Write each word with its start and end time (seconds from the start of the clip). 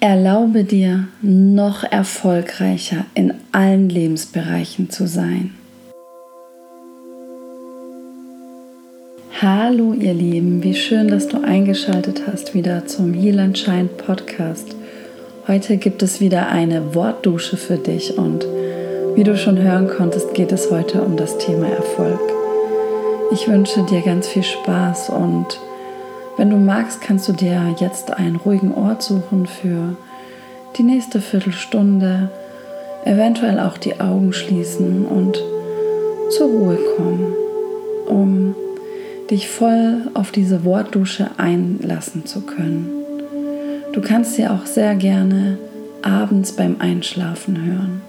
Erlaube 0.00 0.62
dir, 0.62 1.08
noch 1.22 1.82
erfolgreicher 1.82 3.04
in 3.14 3.34
allen 3.50 3.88
Lebensbereichen 3.88 4.90
zu 4.90 5.08
sein. 5.08 5.54
Hallo 9.42 9.94
ihr 9.94 10.14
Lieben, 10.14 10.62
wie 10.62 10.74
schön, 10.74 11.08
dass 11.08 11.26
du 11.26 11.42
eingeschaltet 11.42 12.22
hast 12.28 12.54
wieder 12.54 12.86
zum 12.86 13.12
Heal 13.12 13.40
and 13.40 13.58
Shine 13.58 13.88
Podcast. 13.88 14.76
Heute 15.48 15.78
gibt 15.78 16.00
es 16.04 16.20
wieder 16.20 16.48
eine 16.48 16.94
Wortdusche 16.94 17.56
für 17.56 17.76
dich 17.76 18.16
und 18.16 18.46
wie 19.16 19.24
du 19.24 19.36
schon 19.36 19.58
hören 19.58 19.88
konntest, 19.88 20.32
geht 20.32 20.52
es 20.52 20.70
heute 20.70 21.02
um 21.02 21.16
das 21.16 21.38
Thema 21.38 21.68
Erfolg. 21.70 22.20
Ich 23.32 23.48
wünsche 23.48 23.82
dir 23.82 24.02
ganz 24.02 24.28
viel 24.28 24.44
Spaß 24.44 25.10
und 25.10 25.58
wenn 26.38 26.50
du 26.50 26.56
magst, 26.56 27.00
kannst 27.00 27.28
du 27.28 27.32
dir 27.32 27.74
jetzt 27.78 28.12
einen 28.12 28.36
ruhigen 28.36 28.72
Ort 28.72 29.02
suchen 29.02 29.46
für 29.46 29.96
die 30.76 30.84
nächste 30.84 31.20
Viertelstunde, 31.20 32.30
eventuell 33.04 33.58
auch 33.58 33.76
die 33.76 34.00
Augen 34.00 34.32
schließen 34.32 35.04
und 35.04 35.42
zur 36.30 36.46
Ruhe 36.46 36.78
kommen, 36.96 37.34
um 38.06 38.54
dich 39.30 39.48
voll 39.48 40.02
auf 40.14 40.30
diese 40.30 40.64
Wortdusche 40.64 41.28
einlassen 41.38 42.24
zu 42.24 42.42
können. 42.42 42.88
Du 43.92 44.00
kannst 44.00 44.34
sie 44.34 44.46
auch 44.46 44.64
sehr 44.64 44.94
gerne 44.94 45.58
abends 46.02 46.52
beim 46.52 46.76
Einschlafen 46.78 47.64
hören, 47.64 48.02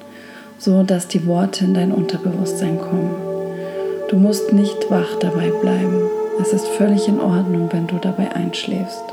so 0.60 0.84
dass 0.84 1.08
die 1.08 1.26
Worte 1.26 1.66
in 1.66 1.74
dein 1.74 1.92
Unterbewusstsein 1.92 2.78
kommen. 2.78 3.16
Du 4.10 4.18
musst 4.18 4.54
nicht 4.54 4.92
wach 4.92 5.18
dabei 5.20 5.50
bleiben. 5.50 6.04
Es 6.42 6.54
ist 6.54 6.68
völlig 6.68 7.08
in 7.10 7.20
Ordnung, 7.20 7.68
wenn 7.72 7.88
du 7.88 7.98
dabei 7.98 8.34
einschläfst. 8.34 9.04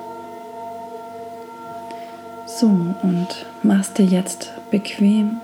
So, 2.47 2.67
und 2.67 3.27
machst 3.65 3.98
dir 3.98 4.05
jetzt 4.05 4.53
bequem 4.71 5.41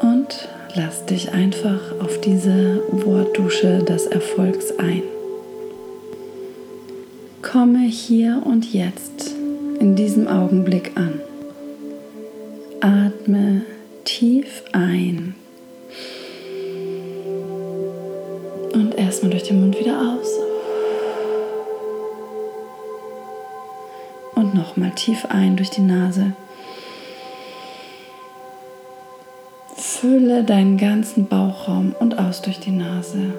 und 0.00 0.48
lass 0.74 1.06
dich 1.06 1.32
einfach 1.32 1.80
auf 2.00 2.20
diese 2.20 2.82
Wortdusche 2.90 3.78
des 3.78 4.06
Erfolgs 4.06 4.78
ein. 4.78 5.02
Komme 7.40 7.86
hier 7.86 8.42
und 8.44 8.72
jetzt 8.72 9.34
in 9.80 9.96
diesem 9.96 10.28
Augenblick 10.28 10.92
an. 10.96 11.20
Atme 12.80 13.62
tief 14.04 14.64
ein 14.72 15.34
Und 18.74 18.96
erstmal 18.96 19.30
durch 19.30 19.44
den 19.44 19.60
Mund 19.60 19.78
wieder 19.78 19.96
aus. 19.96 20.28
Und 24.34 24.52
nochmal 24.52 24.90
tief 24.96 25.24
ein 25.28 25.56
durch 25.56 25.70
die 25.70 25.80
Nase. 25.80 26.32
Fülle 29.76 30.42
deinen 30.42 30.76
ganzen 30.76 31.28
Bauchraum 31.28 31.94
und 32.00 32.18
aus 32.18 32.42
durch 32.42 32.58
die 32.58 32.72
Nase. 32.72 33.32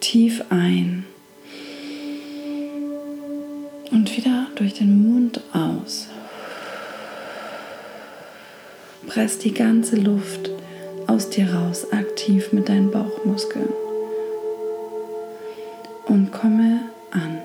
Tief 0.00 0.44
ein 0.50 1.06
und 3.90 4.16
wieder 4.16 4.48
durch 4.56 4.74
den 4.74 5.10
Mund 5.10 5.40
aus. 5.52 6.08
Press 9.10 9.38
die 9.38 9.52
ganze 9.52 9.96
Luft 9.96 10.50
aus 11.08 11.30
dir 11.30 11.52
raus, 11.52 11.84
aktiv 11.90 12.52
mit 12.52 12.68
deinen 12.68 12.92
Bauchmuskeln. 12.92 13.68
Und 16.06 16.30
komme 16.30 16.82
an. 17.10 17.38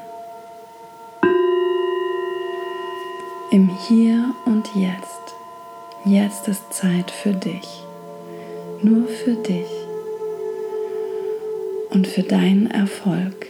Im 3.50 3.68
Hier 3.88 4.36
und 4.46 4.70
Jetzt. 4.76 5.34
Jetzt 6.06 6.48
ist 6.48 6.72
Zeit 6.72 7.10
für 7.10 7.34
dich. 7.34 7.84
Nur 8.84 9.08
für 9.08 9.34
dich. 9.34 9.72
Und 11.90 12.06
für 12.06 12.22
deinen 12.22 12.70
Erfolg. 12.70 13.48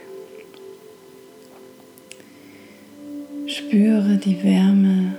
Spüre 3.46 4.16
die 4.16 4.42
Wärme 4.42 5.16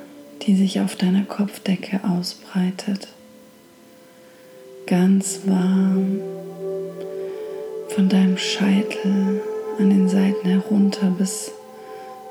die 0.47 0.55
sich 0.55 0.81
auf 0.81 0.95
deiner 0.95 1.25
Kopfdecke 1.25 2.01
ausbreitet. 2.05 3.09
Ganz 4.87 5.41
warm 5.45 6.21
von 7.89 8.09
deinem 8.09 8.39
Scheitel 8.39 9.43
an 9.79 9.91
den 9.91 10.09
Seiten 10.09 10.49
herunter 10.49 11.11
bis 11.11 11.51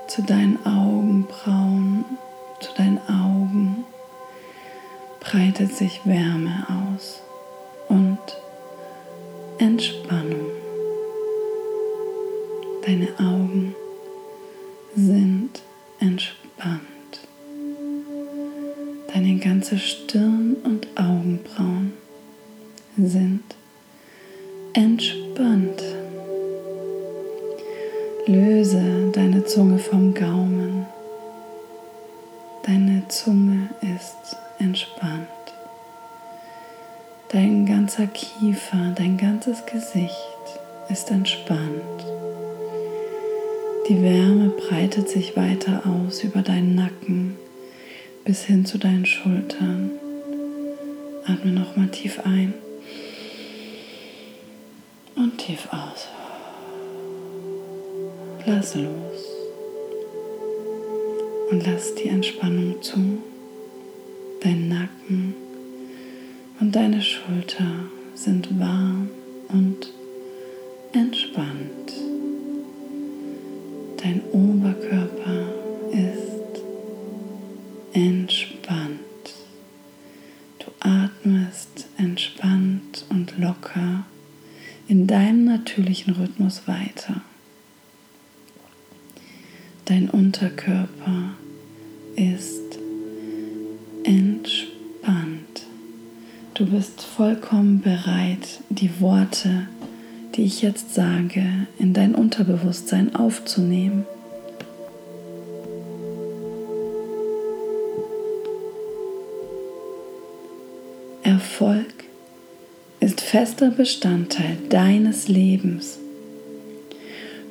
zu 0.08 0.22
deinen 0.22 0.58
Augenbrauen, 0.66 2.06
zu 2.62 2.74
deinen 2.78 3.00
Augen 3.10 3.84
breitet 5.20 5.76
sich 5.76 6.00
Wärme 6.06 6.66
aus 6.70 7.22
und 7.90 8.20
Entspannung. 9.58 10.46
Deine 12.86 13.10
Augen 13.20 13.76
sind 14.96 15.65
Atme 51.28 51.52
nochmal 51.52 51.88
tief 51.88 52.20
ein 52.24 52.54
und 55.16 55.38
tief 55.40 55.68
aus. 55.72 56.08
Lass 58.46 58.76
los 58.76 59.26
und 61.50 61.66
lass 61.66 61.96
die 61.96 62.10
Entspannung 62.10 62.80
zu. 62.82 63.24
Dein 64.42 64.68
Nacken 64.68 65.34
und 66.60 66.76
deine 66.76 67.02
Schulter 67.02 67.90
sind 68.14 68.60
warm 68.60 69.10
und 69.50 69.92
entspannt. 70.94 71.94
Dein 73.98 74.22
Oberkörper 74.32 75.05
locker 83.38 84.06
in 84.88 85.08
deinem 85.08 85.46
natürlichen 85.46 86.14
Rhythmus 86.14 86.68
weiter. 86.68 87.22
Dein 89.86 90.10
Unterkörper 90.10 91.32
ist 92.16 92.80
entspannt. 94.04 95.66
Du 96.54 96.66
bist 96.66 97.02
vollkommen 97.02 97.82
bereit, 97.82 98.62
die 98.70 99.00
Worte, 99.00 99.68
die 100.36 100.44
ich 100.44 100.62
jetzt 100.62 100.94
sage, 100.94 101.68
in 101.78 101.94
dein 101.94 102.16
Unterbewusstsein 102.16 103.16
aufzunehmen. 103.16 104.06
Erfolg 111.24 111.95
fester 113.36 113.70
Bestandteil 113.70 114.56
deines 114.70 115.28
Lebens. 115.28 116.00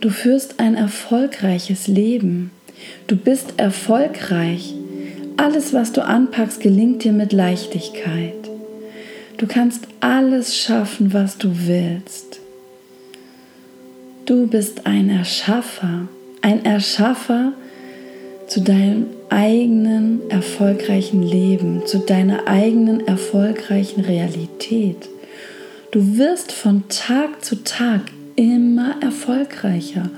Du 0.01 0.09
führst 0.09 0.59
ein 0.59 0.77
erfolgreiches 0.77 1.89
Leben. 1.89 2.53
Du 3.07 3.17
bist 3.17 3.59
erfolgreich. 3.59 4.73
Alles, 5.37 5.75
was 5.75 5.93
du 5.93 6.03
anpackst, 6.03 6.61
gelingt 6.61 7.05
dir 7.05 7.13
mit 7.13 7.35
Leichtigkeit. 7.35 8.49
Du 9.37 9.47
kannst 9.47 9.87
alles 10.01 10.57
schaffen, 10.57 11.13
was 11.13 11.37
du 11.37 11.51
willst. 11.67 12.41
Du 14.25 14.47
bist 14.47 14.87
ein 14.87 15.11
Erschaffer, 15.11 16.09
ein 16.41 16.65
Erschaffer 16.65 17.53
zu 18.47 18.63
deinem 18.63 19.09
eigenen 19.29 20.31
erfolgreichen 20.31 21.23
Leben, 21.23 21.83
zu 21.85 21.99
deiner 21.99 22.49
eigenen 22.49 23.07
erfolgreichen 23.07 24.01
Realität. 24.01 25.11
Du 25.95 26.19
wirst 26.19 26.51
von 26.51 26.89
Tag 26.89 27.45
zu 27.45 27.63
Tag 27.63 28.01
immer 28.35 28.97
erfolgreicher 29.01 30.11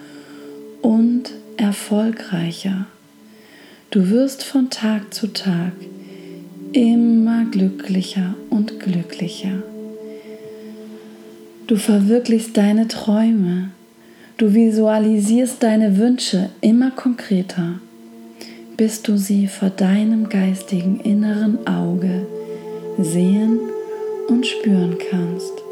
und 0.80 1.32
erfolgreicher. 1.58 2.86
Du 3.90 4.08
wirst 4.08 4.42
von 4.42 4.70
Tag 4.70 5.12
zu 5.12 5.34
Tag 5.34 5.72
immer 6.72 7.44
glücklicher 7.44 8.34
und 8.48 8.80
glücklicher. 8.80 9.62
Du 11.66 11.76
verwirklichst 11.76 12.56
deine 12.56 12.88
Träume. 12.88 13.68
Du 14.38 14.54
visualisierst 14.54 15.62
deine 15.62 15.98
Wünsche 15.98 16.48
immer 16.62 16.90
konkreter, 16.90 17.80
bis 18.78 19.02
du 19.02 19.18
sie 19.18 19.46
vor 19.46 19.68
deinem 19.68 20.30
geistigen 20.30 21.00
inneren 21.00 21.66
Auge 21.66 22.26
sehen 22.96 23.60
und 24.28 24.46
spüren 24.46 24.96
kannst. 25.10 25.65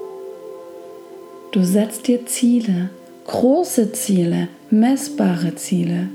Du 1.55 1.63
setzt 1.63 2.09
dir 2.09 2.27
Ziele, 2.27 2.91
große 3.29 3.93
Ziele, 3.93 4.49
messbare 4.71 5.55
Ziele, 5.55 6.09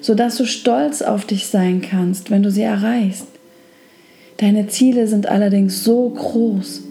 sodass 0.00 0.38
du 0.38 0.44
stolz 0.44 1.02
auf 1.02 1.24
dich 1.24 1.46
sein 1.46 1.82
kannst, 1.82 2.32
wenn 2.32 2.42
du 2.42 2.50
sie 2.50 2.62
erreichst. 2.62 3.28
Deine 4.38 4.66
Ziele 4.66 5.06
sind 5.06 5.28
allerdings 5.28 5.84
so 5.84 6.10
groß, 6.10 6.82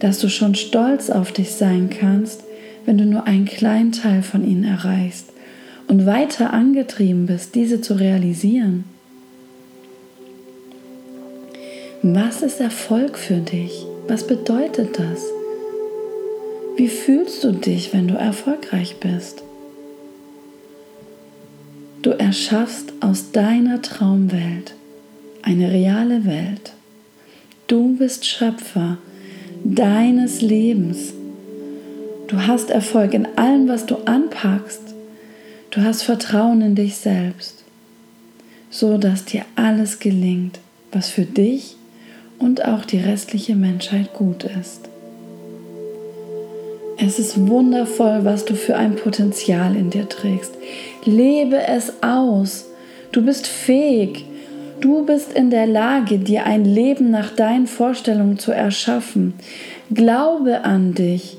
dass 0.00 0.18
du 0.18 0.28
schon 0.28 0.56
stolz 0.56 1.08
auf 1.08 1.30
dich 1.30 1.52
sein 1.52 1.88
kannst, 1.88 2.42
wenn 2.84 2.98
du 2.98 3.04
nur 3.04 3.28
einen 3.28 3.44
kleinen 3.44 3.92
Teil 3.92 4.24
von 4.24 4.44
ihnen 4.44 4.64
erreichst 4.64 5.26
und 5.86 6.04
weiter 6.04 6.52
angetrieben 6.52 7.26
bist, 7.26 7.54
diese 7.54 7.80
zu 7.80 7.94
realisieren. 7.94 8.82
Was 12.02 12.42
ist 12.42 12.60
Erfolg 12.60 13.16
für 13.16 13.38
dich? 13.38 13.86
Was 14.08 14.26
bedeutet 14.26 14.98
das? 14.98 15.37
Wie 16.78 16.86
fühlst 16.86 17.42
du 17.42 17.50
dich, 17.50 17.92
wenn 17.92 18.06
du 18.06 18.14
erfolgreich 18.14 19.00
bist? 19.00 19.42
Du 22.02 22.10
erschaffst 22.10 22.92
aus 23.00 23.32
deiner 23.32 23.82
Traumwelt 23.82 24.76
eine 25.42 25.72
reale 25.72 26.24
Welt. 26.24 26.74
Du 27.66 27.96
bist 27.96 28.26
Schöpfer 28.26 28.98
deines 29.64 30.40
Lebens. 30.40 31.14
Du 32.28 32.46
hast 32.46 32.70
Erfolg 32.70 33.12
in 33.12 33.26
allem, 33.34 33.66
was 33.66 33.84
du 33.84 33.96
anpackst. 34.04 34.94
Du 35.72 35.80
hast 35.80 36.04
Vertrauen 36.04 36.62
in 36.62 36.76
dich 36.76 36.94
selbst, 36.94 37.64
so 38.70 38.98
dass 38.98 39.24
dir 39.24 39.44
alles 39.56 39.98
gelingt, 39.98 40.60
was 40.92 41.08
für 41.08 41.24
dich 41.24 41.74
und 42.38 42.64
auch 42.64 42.84
die 42.84 43.00
restliche 43.00 43.56
Menschheit 43.56 44.14
gut 44.14 44.44
ist. 44.44 44.87
Es 46.98 47.18
ist 47.18 47.46
wundervoll, 47.46 48.24
was 48.24 48.44
du 48.44 48.54
für 48.54 48.76
ein 48.76 48.96
Potenzial 48.96 49.76
in 49.76 49.90
dir 49.90 50.08
trägst. 50.08 50.52
Lebe 51.04 51.66
es 51.66 52.02
aus. 52.02 52.66
Du 53.12 53.24
bist 53.24 53.46
fähig, 53.46 54.26
Du 54.80 55.04
bist 55.04 55.32
in 55.32 55.50
der 55.50 55.66
Lage, 55.66 56.18
dir 56.18 56.44
ein 56.44 56.64
Leben 56.64 57.10
nach 57.10 57.34
deinen 57.34 57.66
Vorstellungen 57.66 58.38
zu 58.38 58.52
erschaffen. 58.52 59.34
Glaube 59.92 60.64
an 60.64 60.94
dich. 60.94 61.36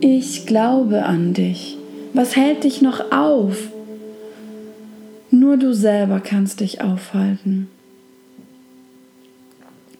Ich 0.00 0.46
glaube 0.46 1.04
an 1.04 1.32
dich. 1.32 1.76
Was 2.12 2.34
hält 2.34 2.64
dich 2.64 2.82
noch 2.82 3.12
auf? 3.12 3.68
Nur 5.30 5.56
du 5.56 5.72
selber 5.72 6.20
kannst 6.20 6.60
dich 6.60 6.80
aufhalten. 6.80 7.68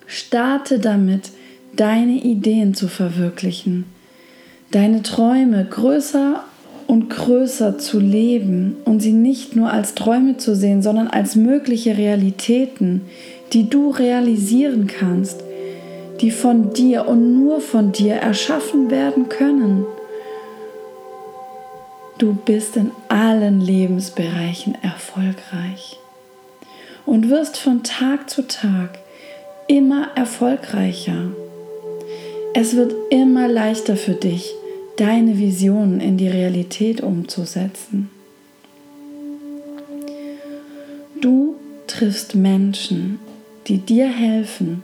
Starte 0.07 0.81
damit, 0.81 1.31
deine 1.77 2.23
Ideen 2.23 2.75
zu 2.75 2.89
verwirklichen, 2.89 3.85
deine 4.73 5.03
Träume 5.03 5.65
größer 5.69 6.43
und 6.87 7.11
größer 7.11 7.79
zu 7.79 8.01
leben 8.01 8.77
und 8.85 9.01
sie 9.01 9.13
nicht 9.13 9.55
nur 9.55 9.71
als 9.71 9.95
Träume 9.95 10.39
zu 10.39 10.57
sehen, 10.57 10.83
sondern 10.83 11.09
als 11.09 11.37
mögliche 11.37 11.97
Realitäten, 11.97 13.03
die 13.53 13.69
du 13.69 13.91
realisieren 13.91 14.87
kannst, 14.87 15.43
die 16.21 16.31
von 16.31 16.73
dir 16.73 17.07
und 17.07 17.45
nur 17.45 17.61
von 17.61 17.93
dir 17.93 18.15
erschaffen 18.15 18.91
werden 18.91 19.29
können. 19.29 19.85
Du 22.19 22.35
bist 22.35 22.77
in 22.77 22.93
allen 23.09 23.61
Lebensbereichen 23.61 24.77
erfolgreich 24.83 25.99
und 27.05 27.29
wirst 27.29 27.59
von 27.59 27.83
Tag 27.83 28.31
zu 28.31 28.47
Tag 28.47 28.99
immer 29.67 30.09
erfolgreicher. 30.15 31.31
Es 32.55 32.77
wird 32.77 32.95
immer 33.11 33.49
leichter 33.49 33.97
für 33.97 34.13
dich, 34.13 34.55
deine 34.97 35.39
Visionen 35.39 36.01
in 36.01 36.17
die 36.17 36.29
Realität 36.29 37.01
umzusetzen. 37.01 38.11
Du 41.21 41.57
triffst 41.87 42.35
Menschen, 42.35 43.19
die 43.69 43.79
dir 43.79 44.09
helfen. 44.09 44.83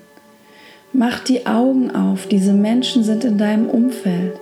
Mach 0.93 1.21
die 1.21 1.47
Augen 1.47 1.91
auf, 1.91 2.27
diese 2.27 2.53
Menschen 2.53 3.05
sind 3.05 3.25
in 3.25 3.39
deinem 3.39 3.69
Umfeld. 3.69 4.35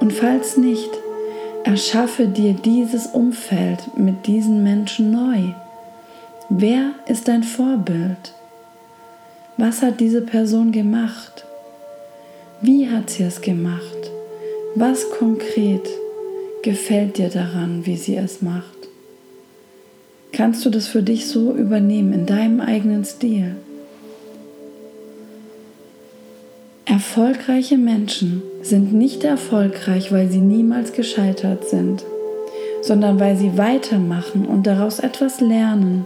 Und 0.00 0.12
falls 0.12 0.56
nicht, 0.56 0.90
erschaffe 1.64 2.26
dir 2.26 2.54
dieses 2.54 3.06
Umfeld 3.06 3.96
mit 3.96 4.26
diesen 4.26 4.62
Menschen 4.62 5.10
neu. 5.10 5.52
Wer 6.48 6.92
ist 7.06 7.28
dein 7.28 7.42
Vorbild? 7.42 8.32
Was 9.56 9.82
hat 9.82 10.00
diese 10.00 10.22
Person 10.22 10.72
gemacht? 10.72 11.44
Wie 12.62 12.88
hat 12.88 13.10
sie 13.10 13.24
es 13.24 13.40
gemacht? 13.40 14.10
Was 14.80 15.10
konkret 15.10 15.88
gefällt 16.62 17.18
dir 17.18 17.30
daran, 17.30 17.84
wie 17.84 17.96
sie 17.96 18.14
es 18.14 18.42
macht? 18.42 18.78
Kannst 20.30 20.64
du 20.64 20.70
das 20.70 20.86
für 20.86 21.02
dich 21.02 21.26
so 21.26 21.52
übernehmen 21.52 22.12
in 22.12 22.26
deinem 22.26 22.60
eigenen 22.60 23.04
Stil? 23.04 23.56
Erfolgreiche 26.84 27.76
Menschen 27.76 28.40
sind 28.62 28.92
nicht 28.92 29.24
erfolgreich, 29.24 30.12
weil 30.12 30.30
sie 30.30 30.38
niemals 30.38 30.92
gescheitert 30.92 31.68
sind, 31.68 32.04
sondern 32.80 33.18
weil 33.18 33.36
sie 33.36 33.58
weitermachen 33.58 34.46
und 34.46 34.68
daraus 34.68 35.00
etwas 35.00 35.40
lernen. 35.40 36.04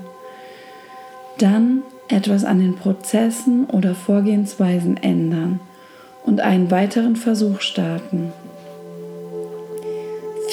Dann 1.37 1.83
etwas 2.09 2.47
an 2.47 2.59
den 2.59 2.77
Prozessen 2.77 3.67
oder 3.67 3.95
Vorgehensweisen 3.95 4.97
ändern 4.97 5.61
und 6.25 6.41
einen 6.41 6.71
weiteren 6.71 7.17
Versuch 7.17 7.61
starten. 7.61 8.33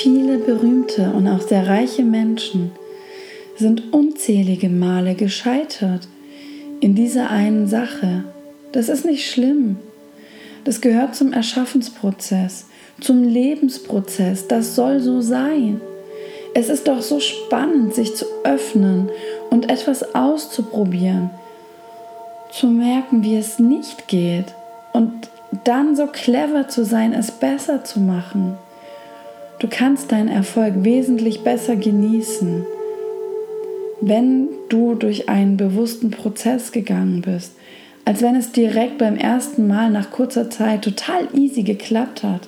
Viele 0.01 0.37
berühmte 0.37 1.11
und 1.11 1.27
auch 1.27 1.41
sehr 1.41 1.67
reiche 1.67 2.03
Menschen 2.03 2.71
sind 3.57 3.91
unzählige 3.91 4.69
Male 4.69 5.13
gescheitert 5.13 6.07
in 6.79 6.95
dieser 6.95 7.29
einen 7.29 7.67
Sache. 7.67 8.23
Das 8.71 8.87
ist 8.87 9.03
nicht 9.03 9.29
schlimm. 9.29 9.75
Das 10.63 10.79
gehört 10.79 11.15
zum 11.15 11.33
Erschaffensprozess, 11.33 12.67
zum 13.01 13.23
Lebensprozess. 13.23 14.47
Das 14.47 14.73
soll 14.73 15.01
so 15.01 15.19
sein. 15.19 15.81
Es 16.53 16.69
ist 16.69 16.87
doch 16.87 17.01
so 17.01 17.19
spannend, 17.19 17.93
sich 17.93 18.15
zu 18.15 18.23
öffnen 18.45 19.09
und 19.49 19.69
etwas 19.69 20.15
auszuprobieren, 20.15 21.29
zu 22.53 22.67
merken, 22.67 23.21
wie 23.21 23.35
es 23.35 23.59
nicht 23.59 24.07
geht 24.07 24.55
und 24.93 25.11
dann 25.65 25.97
so 25.97 26.07
clever 26.07 26.69
zu 26.69 26.85
sein, 26.85 27.11
es 27.11 27.31
besser 27.31 27.83
zu 27.83 27.99
machen. 27.99 28.57
Du 29.59 29.67
kannst 29.67 30.13
deinen 30.13 30.29
Erfolg 30.29 30.85
wesentlich 30.85 31.43
besser 31.43 31.75
genießen, 31.75 32.65
wenn 33.99 34.47
du 34.69 34.95
durch 34.95 35.27
einen 35.27 35.57
bewussten 35.57 36.11
Prozess 36.11 36.71
gegangen 36.71 37.21
bist, 37.21 37.51
als 38.05 38.21
wenn 38.21 38.35
es 38.35 38.53
direkt 38.53 38.97
beim 38.97 39.17
ersten 39.17 39.67
Mal 39.67 39.89
nach 39.89 40.11
kurzer 40.11 40.49
Zeit 40.49 40.83
total 40.83 41.27
easy 41.33 41.63
geklappt 41.63 42.23
hat. 42.23 42.47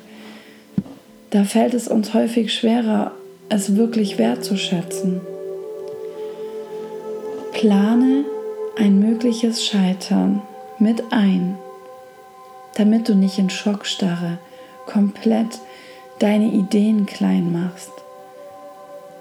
Da 1.32 1.44
fällt 1.44 1.74
es 1.74 1.90
uns 1.90 2.14
häufig 2.14 2.54
schwerer, 2.54 3.12
es 3.50 3.76
wirklich 3.76 4.18
wertzuschätzen. 4.18 5.20
Plane 7.52 8.24
ein 8.78 9.00
mögliches 9.00 9.66
Scheitern 9.66 10.42
mit 10.80 11.04
ein, 11.12 11.58
damit 12.76 13.10
du 13.10 13.16
nicht 13.16 13.38
in 13.38 13.50
Schockstarre 13.50 14.38
komplett 14.86 15.60
deine 16.22 16.52
Ideen 16.52 17.06
klein 17.06 17.52
machst. 17.52 17.92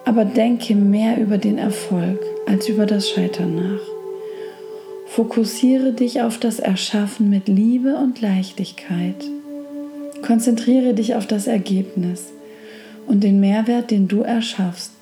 Aber 0.04 0.24
denke 0.24 0.74
mehr 0.74 1.18
über 1.18 1.38
den 1.38 1.58
Erfolg 1.58 2.20
als 2.46 2.68
über 2.68 2.86
das 2.86 3.08
Scheitern 3.08 3.54
nach. 3.54 3.80
Fokussiere 5.06 5.92
dich 5.92 6.22
auf 6.22 6.38
das 6.38 6.58
Erschaffen 6.58 7.30
mit 7.30 7.48
Liebe 7.48 7.96
und 7.96 8.20
Leichtigkeit. 8.20 9.24
Konzentriere 10.22 10.94
dich 10.94 11.14
auf 11.14 11.26
das 11.26 11.46
Ergebnis 11.46 12.32
und 13.06 13.24
den 13.24 13.40
Mehrwert, 13.40 13.90
den 13.90 14.06
du 14.06 14.20
erschaffst. 14.20 14.92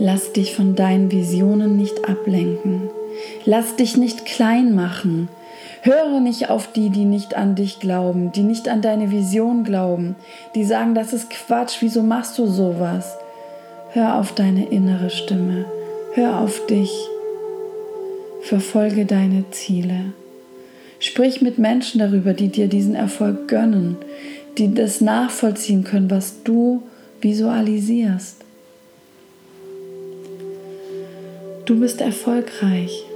Lass 0.00 0.32
dich 0.32 0.54
von 0.54 0.74
deinen 0.74 1.10
Visionen 1.10 1.76
nicht 1.76 2.08
ablenken. 2.08 2.90
Lass 3.44 3.76
dich 3.76 3.96
nicht 3.96 4.26
klein 4.26 4.74
machen. 4.74 5.28
Höre 5.88 6.20
nicht 6.20 6.50
auf 6.50 6.70
die, 6.70 6.90
die 6.90 7.06
nicht 7.06 7.34
an 7.34 7.54
dich 7.54 7.80
glauben, 7.80 8.30
die 8.30 8.42
nicht 8.42 8.68
an 8.68 8.82
deine 8.82 9.10
Vision 9.10 9.64
glauben, 9.64 10.16
die 10.54 10.64
sagen, 10.64 10.94
das 10.94 11.14
ist 11.14 11.30
Quatsch, 11.30 11.78
wieso 11.80 12.02
machst 12.02 12.36
du 12.36 12.46
sowas? 12.46 13.16
Hör 13.92 14.16
auf 14.16 14.34
deine 14.34 14.68
innere 14.68 15.08
Stimme, 15.08 15.64
hör 16.12 16.40
auf 16.40 16.66
dich, 16.66 16.92
verfolge 18.42 19.06
deine 19.06 19.50
Ziele. 19.50 20.12
Sprich 20.98 21.40
mit 21.40 21.56
Menschen 21.56 22.00
darüber, 22.00 22.34
die 22.34 22.48
dir 22.48 22.68
diesen 22.68 22.94
Erfolg 22.94 23.48
gönnen, 23.48 23.96
die 24.58 24.74
das 24.74 25.00
nachvollziehen 25.00 25.84
können, 25.84 26.10
was 26.10 26.42
du 26.44 26.82
visualisierst. 27.22 28.44
Du 31.64 31.80
bist 31.80 32.02
erfolgreich. 32.02 33.07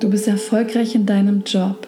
Du 0.00 0.08
bist 0.08 0.26
erfolgreich 0.26 0.94
in 0.94 1.04
deinem 1.04 1.42
Job. 1.44 1.86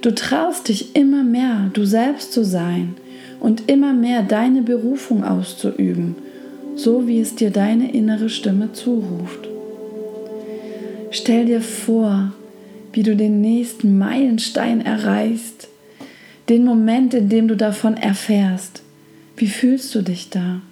Du 0.00 0.14
traust 0.14 0.68
dich 0.68 0.96
immer 0.96 1.22
mehr, 1.22 1.70
du 1.74 1.84
selbst 1.84 2.32
zu 2.32 2.44
sein 2.44 2.94
und 3.38 3.68
immer 3.68 3.92
mehr 3.92 4.22
deine 4.22 4.62
Berufung 4.62 5.24
auszuüben, 5.24 6.16
so 6.74 7.06
wie 7.06 7.20
es 7.20 7.34
dir 7.34 7.50
deine 7.50 7.92
innere 7.92 8.30
Stimme 8.30 8.72
zuruft. 8.72 9.48
Stell 11.10 11.46
dir 11.46 11.60
vor, 11.60 12.32
wie 12.92 13.02
du 13.02 13.14
den 13.14 13.40
nächsten 13.40 13.98
Meilenstein 13.98 14.80
erreichst, 14.80 15.68
den 16.48 16.64
Moment, 16.64 17.12
in 17.12 17.28
dem 17.28 17.48
du 17.48 17.56
davon 17.56 17.96
erfährst. 17.96 18.82
Wie 19.36 19.48
fühlst 19.48 19.94
du 19.94 20.02
dich 20.02 20.30
da? 20.30 20.62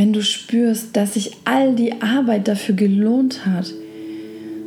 Wenn 0.00 0.14
du 0.14 0.22
spürst, 0.22 0.96
dass 0.96 1.12
sich 1.12 1.32
all 1.44 1.74
die 1.74 2.00
Arbeit 2.00 2.48
dafür 2.48 2.74
gelohnt 2.74 3.44
hat, 3.44 3.70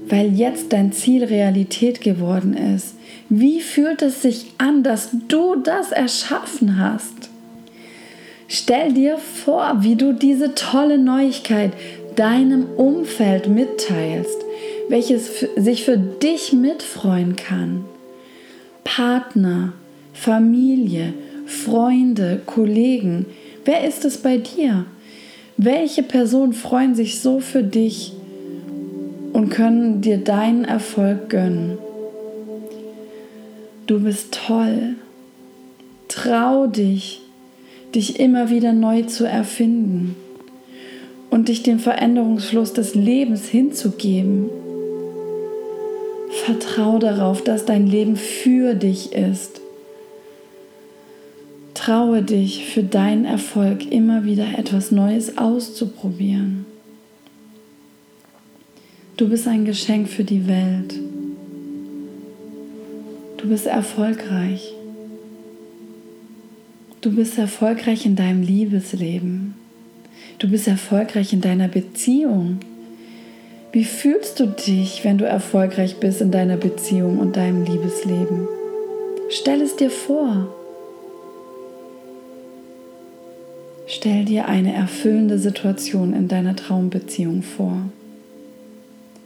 weil 0.08 0.32
jetzt 0.32 0.72
dein 0.72 0.92
Ziel 0.92 1.24
Realität 1.24 2.02
geworden 2.02 2.56
ist. 2.56 2.94
Wie 3.30 3.60
fühlt 3.60 4.04
es 4.04 4.22
sich 4.22 4.52
an, 4.60 4.84
dass 4.84 5.10
du 5.28 5.56
das 5.56 5.92
erschaffen 5.92 6.78
hast? 6.78 7.32
Stell 8.48 8.94
dir 8.94 9.18
vor, 9.18 9.78
wie 9.80 9.96
du 9.96 10.14
diese 10.14 10.54
tolle 10.54 11.00
Neuigkeit 11.00 11.72
deinem 12.16 12.68
Umfeld 12.78 13.48
mitteilst, 13.50 14.38
welches 14.88 15.48
sich 15.56 15.84
für 15.84 15.98
dich 15.98 16.54
mitfreuen 16.54 17.36
kann. 17.36 17.86
Partner, 18.84 19.74
Familie, 20.14 21.16
Freunde, 21.48 22.40
Kollegen, 22.46 23.26
wer 23.66 23.84
ist 23.84 24.06
es 24.06 24.18
bei 24.18 24.38
dir? 24.38 24.86
Welche 25.58 26.04
Personen 26.04 26.54
freuen 26.54 26.96
sich 26.96 27.20
so 27.20 27.40
für 27.40 27.64
dich 27.64 28.14
und 29.34 29.50
können 29.50 30.02
dir 30.02 30.18
deinen 30.18 30.66
Erfolg 30.66 31.30
gönnen? 31.30 31.78
Du 33.86 34.00
bist 34.00 34.40
toll. 34.48 34.96
Trau 36.08 36.68
dich, 36.68 37.22
dich 37.94 38.20
immer 38.20 38.50
wieder 38.50 38.74
neu 38.74 39.04
zu 39.04 39.26
erfinden 39.26 40.16
und 41.30 41.48
dich 41.48 41.64
dem 41.64 41.80
Veränderungsfluss 41.80 42.74
des 42.74 42.96
Lebens 42.96 43.48
hinzugeben. 43.48 44.50
Vertrau 46.46 47.00
darauf, 47.00 47.44
dass 47.44 47.66
dein 47.66 47.88
Leben 47.88 48.16
für 48.16 48.74
dich 48.74 49.14
ist 49.14 49.63
Traue 51.84 52.22
dich 52.22 52.68
für 52.68 52.82
deinen 52.82 53.26
Erfolg 53.26 53.92
immer 53.92 54.24
wieder 54.24 54.58
etwas 54.58 54.92
Neues 54.92 55.38
auszuprobieren. 55.38 56.66
Du 59.18 59.28
bist 59.28 59.50
ein 59.50 59.66
Geschenk 59.66 60.08
für 60.08 60.24
die 60.24 60.48
Welt. 60.48 60.98
Du 63.36 63.50
bist 63.50 63.66
erfolgreich. 63.66 64.74
Du 67.02 67.14
bist 67.14 67.38
erfolgreich 67.38 68.06
in 68.06 68.16
deinem 68.16 68.44
Liebesleben. 68.44 69.54
Du 70.40 70.50
bist 70.50 70.70
erfolgreich 70.70 71.34
in 71.34 71.42
deiner 71.42 71.68
Beziehung. 71.68 72.60
Wie 73.74 73.84
fühlst 73.84 74.40
du 74.40 74.46
dich, 74.46 75.04
wenn 75.04 75.18
du 75.18 75.26
erfolgreich 75.26 75.98
bist 75.98 76.22
in 76.22 76.32
deiner 76.32 76.56
Beziehung 76.56 77.20
und 77.20 77.36
deinem 77.36 77.66
Liebesleben? 77.66 78.48
Stell 79.28 79.60
es 79.60 79.76
dir 79.76 79.90
vor. 79.90 80.63
Stell 83.96 84.26
dir 84.26 84.48
eine 84.48 84.74
erfüllende 84.74 85.38
Situation 85.38 86.14
in 86.14 86.28
deiner 86.28 86.56
Traumbeziehung 86.56 87.44
vor. 87.44 87.78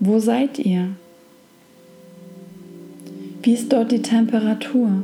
Wo 0.02 0.20
seid 0.20 0.60
ihr? 0.60 0.90
Wie 3.44 3.54
ist 3.54 3.72
dort 3.72 3.94
die 3.94 4.02
Temperatur? 4.02 5.04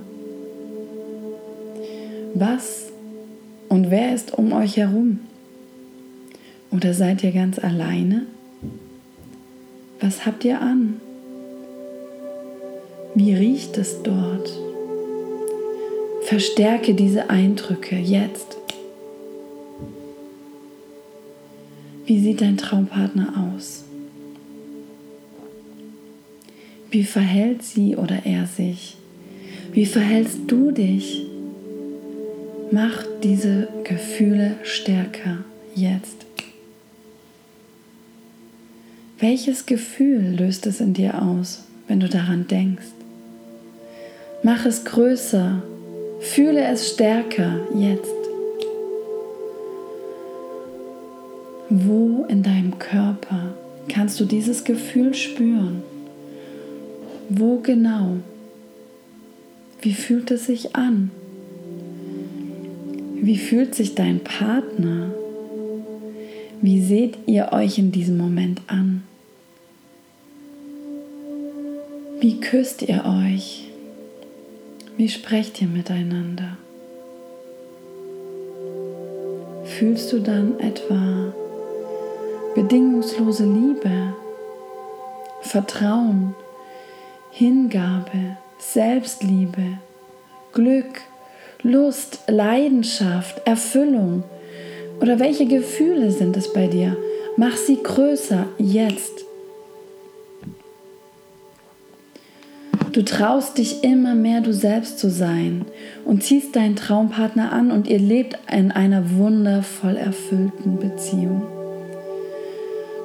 Was 2.33 2.91
und 3.69 3.89
wer 3.89 4.13
ist 4.13 4.37
um 4.37 4.51
euch 4.51 4.75
herum? 4.75 5.19
Oder 6.69 6.93
seid 6.93 7.23
ihr 7.23 7.31
ganz 7.31 7.57
alleine? 7.57 8.23
Was 10.01 10.25
habt 10.25 10.43
ihr 10.43 10.59
an? 10.59 10.99
Wie 13.15 13.33
riecht 13.33 13.77
es 13.77 14.03
dort? 14.03 14.59
Verstärke 16.23 16.95
diese 16.95 17.29
Eindrücke 17.29 17.95
jetzt. 17.95 18.57
Wie 22.05 22.19
sieht 22.19 22.41
dein 22.41 22.57
Traumpartner 22.57 23.51
aus? 23.55 23.83
Wie 26.91 27.05
verhält 27.05 27.63
sie 27.63 27.95
oder 27.95 28.25
er 28.25 28.45
sich? 28.45 28.97
Wie 29.71 29.85
verhältst 29.85 30.39
du 30.47 30.71
dich? 30.71 31.25
Mach 32.71 33.05
diese 33.23 33.69
Gefühle 33.83 34.55
stärker 34.63 35.39
jetzt. 35.75 36.25
Welches 39.19 39.65
Gefühl 39.65 40.35
löst 40.37 40.67
es 40.67 40.81
in 40.81 40.93
dir 40.93 41.21
aus, 41.21 41.63
wenn 41.87 42.01
du 42.01 42.09
daran 42.09 42.47
denkst? 42.47 42.91
Mach 44.43 44.65
es 44.65 44.83
größer, 44.83 45.63
fühle 46.19 46.65
es 46.65 46.89
stärker 46.89 47.61
jetzt. 47.73 48.22
Wo 51.75 52.23
in 52.29 52.43
deinem 52.43 52.77
Körper 52.77 53.55
kannst 53.89 54.19
du 54.19 54.25
dieses 54.25 54.63
Gefühl 54.63 55.15
spüren? 55.15 55.81
Wo 57.29 57.61
genau? 57.61 58.17
Wie 59.81 59.95
fühlt 59.95 60.29
es 60.29 60.45
sich 60.45 60.75
an? 60.75 61.09
Wie 63.15 63.39
fühlt 63.39 63.73
sich 63.73 63.95
dein 63.95 64.19
Partner? 64.19 65.15
Wie 66.61 66.79
seht 66.79 67.17
ihr 67.25 67.51
euch 67.53 67.79
in 67.79 67.91
diesem 67.91 68.17
Moment 68.17 68.61
an? 68.67 69.01
Wie 72.19 72.39
küsst 72.39 72.83
ihr 72.83 73.03
euch? 73.03 73.67
Wie 74.95 75.09
sprecht 75.09 75.59
ihr 75.59 75.67
miteinander? 75.67 76.55
Fühlst 79.65 80.13
du 80.13 80.19
dann 80.19 80.59
etwa 80.59 81.33
bedingungslose 82.55 83.45
Liebe, 83.45 84.13
Vertrauen, 85.41 86.35
Hingabe, 87.31 88.37
Selbstliebe, 88.59 89.79
Glück, 90.53 91.01
Lust, 91.63 92.19
Leidenschaft, 92.27 93.41
Erfüllung 93.45 94.23
oder 95.01 95.19
welche 95.19 95.45
Gefühle 95.45 96.11
sind 96.11 96.37
es 96.37 96.53
bei 96.53 96.67
dir? 96.67 96.95
Mach 97.37 97.55
sie 97.57 97.81
größer 97.81 98.45
jetzt. 98.57 99.23
Du 102.91 103.01
traust 103.03 103.57
dich 103.57 103.83
immer 103.83 104.13
mehr 104.13 104.41
du 104.41 104.53
selbst 104.53 104.99
zu 104.99 105.09
sein 105.09 105.65
und 106.05 106.23
ziehst 106.23 106.55
deinen 106.55 106.75
Traumpartner 106.75 107.51
an 107.51 107.71
und 107.71 107.87
ihr 107.87 107.97
lebt 107.97 108.37
in 108.51 108.71
einer 108.71 109.15
wundervoll 109.15 109.97
erfüllten 109.97 110.77
Beziehung. 110.77 111.41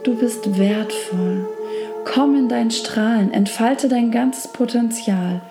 Du 0.09 0.15
bist 0.15 0.59
wertvoll. 0.59 1.47
Komm 2.07 2.35
in 2.35 2.49
dein 2.49 2.71
Strahlen, 2.71 3.31
entfalte 3.31 3.89
dein 3.89 4.11
ganzes 4.11 4.49
Potenzial 4.49 5.43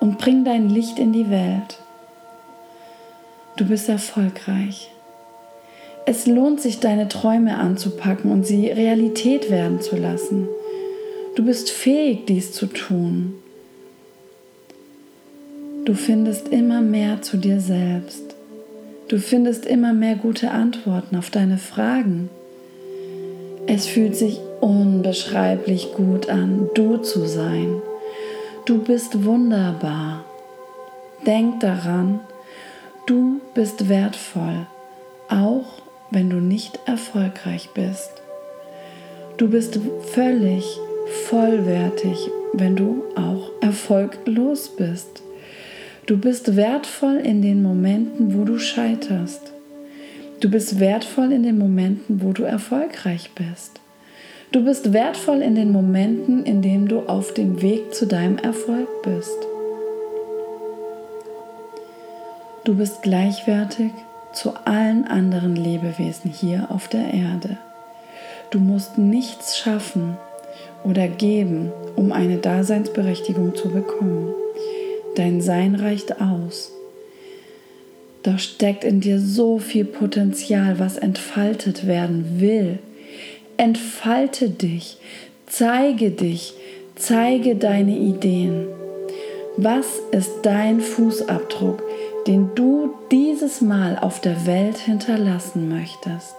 und 0.00 0.18
bring 0.18 0.44
dein 0.44 0.68
Licht 0.68 0.98
in 0.98 1.12
die 1.12 1.30
Welt. 1.30 1.78
Du 3.56 3.64
bist 3.64 3.88
erfolgreich. 3.88 4.90
Es 6.04 6.26
lohnt 6.26 6.60
sich, 6.60 6.80
deine 6.80 7.06
Träume 7.06 7.58
anzupacken 7.58 8.32
und 8.32 8.44
sie 8.44 8.66
Realität 8.66 9.52
werden 9.52 9.80
zu 9.80 9.94
lassen. 9.94 10.48
Du 11.36 11.44
bist 11.44 11.70
fähig, 11.70 12.26
dies 12.26 12.50
zu 12.50 12.66
tun. 12.66 13.34
Du 15.84 15.94
findest 15.94 16.48
immer 16.48 16.80
mehr 16.80 17.22
zu 17.22 17.36
dir 17.36 17.60
selbst. 17.60 18.34
Du 19.06 19.20
findest 19.20 19.64
immer 19.64 19.92
mehr 19.92 20.16
gute 20.16 20.50
Antworten 20.50 21.14
auf 21.14 21.30
deine 21.30 21.58
Fragen. 21.58 22.30
Es 23.66 23.86
fühlt 23.86 24.16
sich 24.16 24.40
unbeschreiblich 24.60 25.94
gut 25.94 26.28
an, 26.28 26.68
du 26.74 26.96
zu 26.98 27.26
sein. 27.26 27.80
Du 28.64 28.82
bist 28.82 29.24
wunderbar. 29.24 30.24
Denk 31.26 31.60
daran, 31.60 32.20
du 33.06 33.40
bist 33.54 33.88
wertvoll, 33.88 34.66
auch 35.28 35.82
wenn 36.10 36.28
du 36.30 36.36
nicht 36.36 36.80
erfolgreich 36.86 37.70
bist. 37.74 38.10
Du 39.36 39.48
bist 39.48 39.78
völlig 40.12 40.64
vollwertig, 41.28 42.28
wenn 42.52 42.76
du 42.76 43.04
auch 43.16 43.50
erfolglos 43.60 44.68
bist. 44.68 45.22
Du 46.06 46.18
bist 46.18 46.56
wertvoll 46.56 47.16
in 47.16 47.42
den 47.42 47.62
Momenten, 47.62 48.38
wo 48.38 48.44
du 48.44 48.58
scheiterst. 48.58 49.51
Du 50.42 50.50
bist 50.50 50.80
wertvoll 50.80 51.30
in 51.30 51.44
den 51.44 51.56
Momenten, 51.56 52.20
wo 52.20 52.32
du 52.32 52.42
erfolgreich 52.42 53.30
bist. 53.36 53.80
Du 54.50 54.64
bist 54.64 54.92
wertvoll 54.92 55.40
in 55.40 55.54
den 55.54 55.70
Momenten, 55.70 56.44
in 56.44 56.62
denen 56.62 56.88
du 56.88 57.02
auf 57.02 57.32
dem 57.32 57.62
Weg 57.62 57.94
zu 57.94 58.08
deinem 58.08 58.38
Erfolg 58.38 58.88
bist. 59.04 59.38
Du 62.64 62.74
bist 62.74 63.02
gleichwertig 63.02 63.92
zu 64.32 64.54
allen 64.66 65.06
anderen 65.06 65.54
Lebewesen 65.54 66.32
hier 66.32 66.66
auf 66.70 66.88
der 66.88 67.14
Erde. 67.14 67.56
Du 68.50 68.58
musst 68.58 68.98
nichts 68.98 69.56
schaffen 69.56 70.16
oder 70.82 71.06
geben, 71.06 71.70
um 71.94 72.10
eine 72.10 72.38
Daseinsberechtigung 72.38 73.54
zu 73.54 73.68
bekommen. 73.68 74.34
Dein 75.14 75.40
Sein 75.40 75.76
reicht 75.76 76.20
aus. 76.20 76.72
Doch 78.22 78.38
steckt 78.38 78.84
in 78.84 79.00
dir 79.00 79.18
so 79.18 79.58
viel 79.58 79.84
Potenzial, 79.84 80.78
was 80.78 80.96
entfaltet 80.96 81.86
werden 81.86 82.40
will. 82.40 82.78
Entfalte 83.56 84.48
dich, 84.48 84.98
zeige 85.46 86.10
dich, 86.10 86.54
zeige 86.94 87.56
deine 87.56 87.96
Ideen. 87.96 88.66
Was 89.56 89.86
ist 90.12 90.30
dein 90.42 90.80
Fußabdruck, 90.80 91.82
den 92.26 92.54
du 92.54 92.94
dieses 93.10 93.60
Mal 93.60 93.98
auf 93.98 94.20
der 94.20 94.46
Welt 94.46 94.78
hinterlassen 94.78 95.68
möchtest? 95.68 96.36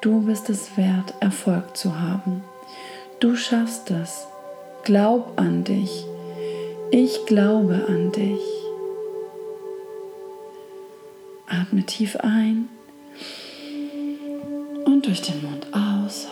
Du 0.00 0.22
bist 0.22 0.48
es 0.50 0.76
wert, 0.76 1.14
Erfolg 1.20 1.76
zu 1.76 2.00
haben. 2.00 2.42
Du 3.20 3.36
schaffst 3.36 3.90
es. 3.90 4.26
Glaub 4.84 5.32
an 5.36 5.62
dich. 5.62 6.06
Ich 6.90 7.26
glaube 7.26 7.84
an 7.86 8.10
dich. 8.10 8.61
Atme 11.52 11.82
tief 11.84 12.16
ein 12.16 12.70
und 14.86 15.04
durch 15.04 15.20
den 15.20 15.42
Mund 15.42 15.66
aus. 15.70 16.26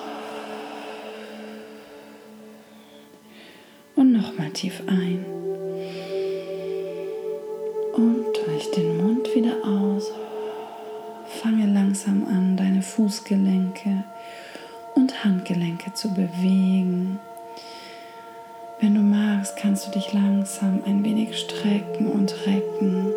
Und 3.96 4.12
nochmal 4.12 4.50
tief 4.52 4.80
ein. 4.86 5.26
Und 7.92 8.24
durch 8.46 8.70
den 8.70 8.96
Mund 8.96 9.28
wieder 9.34 9.56
aus. 9.62 10.10
Fange 11.42 11.66
langsam 11.66 12.24
an, 12.24 12.56
deine 12.56 12.80
Fußgelenke 12.80 14.04
und 14.94 15.22
Handgelenke 15.22 15.92
zu 15.92 16.14
bewegen. 16.14 17.18
Wenn 18.80 18.94
du 18.94 19.00
magst, 19.00 19.58
kannst 19.58 19.86
du 19.86 19.90
dich 19.90 20.14
langsam 20.14 20.82
ein 20.86 21.04
wenig 21.04 21.38
strecken 21.38 22.06
und 22.06 22.34
recken. 22.46 23.12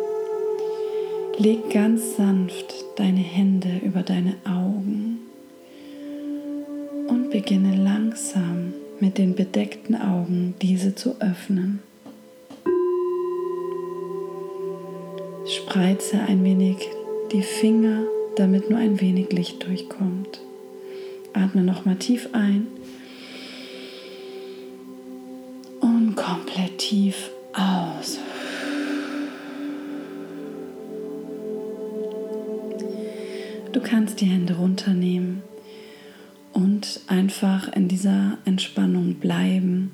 Leg 1.36 1.68
ganz 1.70 2.16
sanft 2.16 2.72
deine 2.94 3.18
Hände 3.18 3.80
über 3.84 4.02
deine 4.02 4.36
Augen 4.44 5.18
und 7.08 7.30
beginne 7.30 7.74
langsam 7.74 8.72
mit 9.00 9.18
den 9.18 9.34
bedeckten 9.34 9.96
Augen 9.96 10.54
diese 10.62 10.94
zu 10.94 11.20
öffnen. 11.20 11.80
Spreize 15.46 16.20
ein 16.20 16.44
wenig 16.44 16.76
die 17.32 17.42
Finger, 17.42 18.04
damit 18.36 18.70
nur 18.70 18.78
ein 18.78 19.00
wenig 19.00 19.32
Licht 19.32 19.66
durchkommt. 19.66 20.40
Atme 21.32 21.62
nochmal 21.62 21.96
tief 21.96 22.28
ein 22.32 22.68
und 25.80 26.14
komplett 26.14 26.78
tief 26.78 27.30
aus. 27.52 28.20
Du 33.74 33.80
kannst 33.80 34.20
die 34.20 34.26
Hände 34.26 34.54
runternehmen 34.54 35.42
und 36.52 37.00
einfach 37.08 37.72
in 37.72 37.88
dieser 37.88 38.38
Entspannung 38.44 39.14
bleiben 39.14 39.90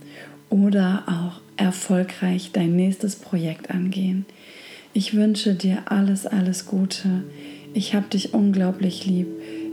oder 0.50 1.04
auch 1.06 1.40
erfolgreich 1.56 2.50
dein 2.52 2.76
nächstes 2.76 3.16
Projekt 3.16 3.70
angehen. 3.70 4.26
Ich 4.92 5.14
wünsche 5.14 5.54
dir 5.54 5.84
alles, 5.86 6.26
alles 6.26 6.66
Gute. 6.66 7.24
Ich 7.72 7.94
habe 7.94 8.06
dich 8.10 8.34
unglaublich 8.34 9.06
lieb. 9.06 9.28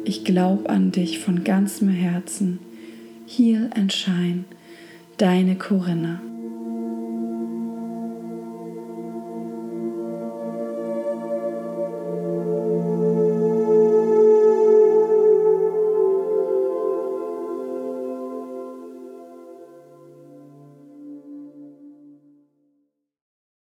Ich 0.06 0.24
glaube 0.24 0.70
an 0.70 0.94
dich 0.94 1.20
von 1.20 1.44
ganzem 1.44 1.90
Herzen. 1.90 2.60
Heal 3.28 3.70
and 3.76 3.92
Shine, 3.92 4.46
deine 5.18 5.58
Corinna. 5.58 6.22